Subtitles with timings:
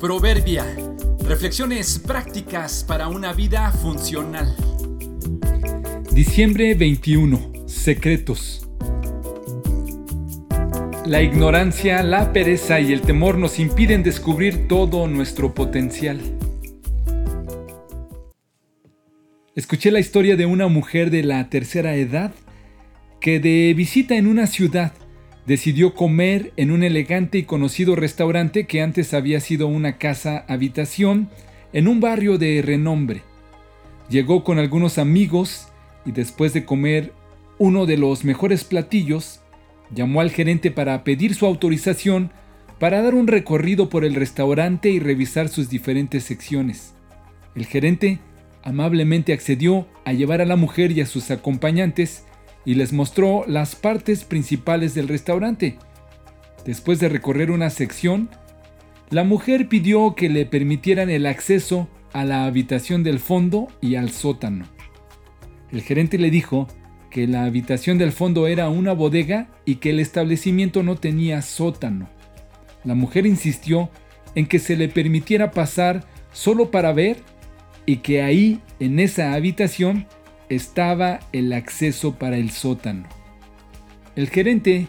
[0.00, 0.64] Proverbia.
[1.28, 4.56] Reflexiones prácticas para una vida funcional.
[6.10, 7.52] Diciembre 21.
[7.66, 8.66] Secretos.
[11.04, 16.18] La ignorancia, la pereza y el temor nos impiden descubrir todo nuestro potencial.
[19.54, 22.32] Escuché la historia de una mujer de la tercera edad
[23.20, 24.94] que de visita en una ciudad
[25.46, 31.28] decidió comer en un elegante y conocido restaurante que antes había sido una casa habitación
[31.72, 33.22] en un barrio de renombre.
[34.08, 35.68] Llegó con algunos amigos
[36.04, 37.12] y después de comer
[37.58, 39.40] uno de los mejores platillos,
[39.94, 42.32] llamó al gerente para pedir su autorización
[42.78, 46.94] para dar un recorrido por el restaurante y revisar sus diferentes secciones.
[47.54, 48.18] El gerente
[48.62, 52.24] amablemente accedió a llevar a la mujer y a sus acompañantes
[52.64, 55.78] y les mostró las partes principales del restaurante.
[56.64, 58.28] Después de recorrer una sección,
[59.10, 64.10] la mujer pidió que le permitieran el acceso a la habitación del fondo y al
[64.10, 64.66] sótano.
[65.72, 66.68] El gerente le dijo
[67.10, 72.08] que la habitación del fondo era una bodega y que el establecimiento no tenía sótano.
[72.84, 73.90] La mujer insistió
[74.34, 77.18] en que se le permitiera pasar solo para ver
[77.86, 80.06] y que ahí, en esa habitación,
[80.50, 83.04] estaba el acceso para el sótano.
[84.16, 84.88] El gerente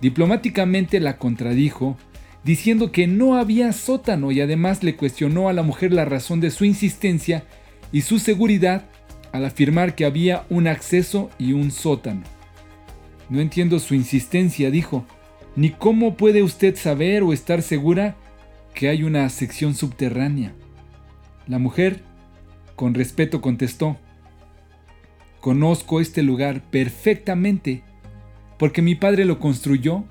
[0.00, 1.96] diplomáticamente la contradijo,
[2.42, 6.50] diciendo que no había sótano y además le cuestionó a la mujer la razón de
[6.50, 7.44] su insistencia
[7.92, 8.86] y su seguridad
[9.30, 12.22] al afirmar que había un acceso y un sótano.
[13.30, 15.06] No entiendo su insistencia, dijo,
[15.54, 18.16] ni cómo puede usted saber o estar segura
[18.74, 20.52] que hay una sección subterránea.
[21.46, 22.02] La mujer,
[22.74, 23.98] con respeto, contestó,
[25.42, 27.82] Conozco este lugar perfectamente,
[28.60, 30.04] porque mi padre lo construyó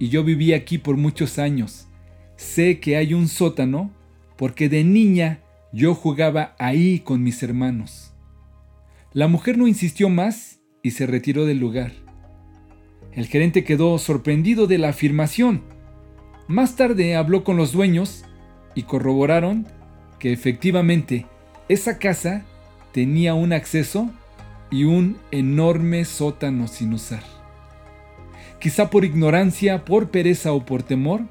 [0.00, 1.86] y yo viví aquí por muchos años.
[2.34, 3.92] Sé que hay un sótano
[4.36, 5.38] porque de niña
[5.72, 8.14] yo jugaba ahí con mis hermanos.
[9.12, 11.92] La mujer no insistió más y se retiró del lugar.
[13.12, 15.62] El gerente quedó sorprendido de la afirmación.
[16.48, 18.24] Más tarde habló con los dueños
[18.74, 19.68] y corroboraron
[20.18, 21.26] que efectivamente
[21.68, 22.44] esa casa
[22.90, 24.10] tenía un acceso
[24.70, 27.22] y un enorme sótano sin usar.
[28.60, 31.22] Quizá por ignorancia, por pereza o por temor,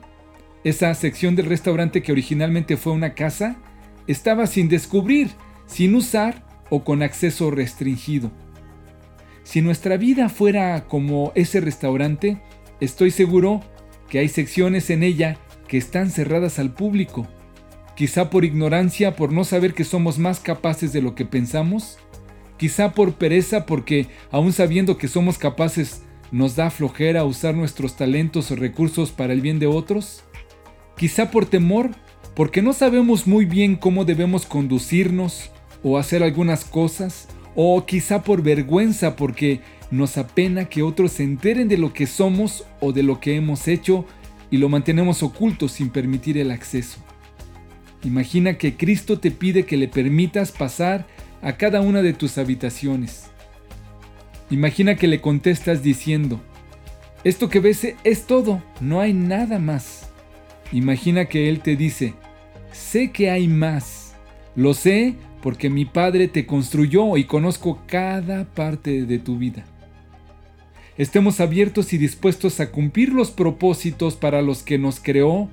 [0.63, 3.57] esa sección del restaurante que originalmente fue una casa
[4.07, 5.31] estaba sin descubrir,
[5.65, 8.31] sin usar o con acceso restringido.
[9.43, 12.41] Si nuestra vida fuera como ese restaurante,
[12.79, 13.61] estoy seguro
[14.09, 17.27] que hay secciones en ella que están cerradas al público.
[17.95, 21.97] Quizá por ignorancia, por no saber que somos más capaces de lo que pensamos,
[22.63, 28.51] quizá por pereza porque aún sabiendo que somos capaces nos da flojera usar nuestros talentos
[28.51, 30.23] o recursos para el bien de otros,
[30.95, 31.89] quizá por temor
[32.37, 35.51] porque no sabemos muy bien cómo debemos conducirnos
[35.83, 39.59] o hacer algunas cosas, o quizá por vergüenza porque
[39.91, 43.67] nos apena que otros se enteren de lo que somos o de lo que hemos
[43.67, 44.05] hecho
[44.51, 46.99] y lo mantenemos oculto sin permitir el acceso.
[48.05, 51.05] Imagina que Cristo te pide que le permitas pasar
[51.43, 53.25] a cada una de tus habitaciones.
[54.49, 56.39] Imagina que le contestas diciendo,
[57.23, 60.09] esto que ves es todo, no hay nada más.
[60.71, 62.13] Imagina que Él te dice,
[62.71, 64.15] sé que hay más.
[64.55, 69.65] Lo sé porque mi Padre te construyó y conozco cada parte de tu vida.
[70.97, 75.49] Estemos abiertos y dispuestos a cumplir los propósitos para los que nos creó,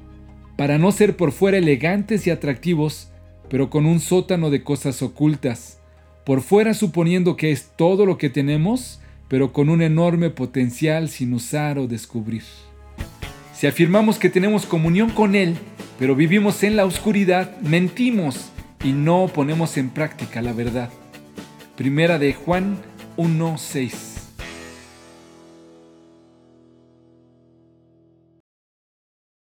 [0.56, 3.10] para no ser por fuera elegantes y atractivos,
[3.48, 5.79] pero con un sótano de cosas ocultas
[6.30, 11.34] por fuera suponiendo que es todo lo que tenemos, pero con un enorme potencial sin
[11.34, 12.44] usar o descubrir.
[13.52, 15.56] Si afirmamos que tenemos comunión con Él,
[15.98, 18.52] pero vivimos en la oscuridad, mentimos
[18.84, 20.90] y no ponemos en práctica la verdad.
[21.76, 22.78] Primera de Juan
[23.16, 24.09] 1.6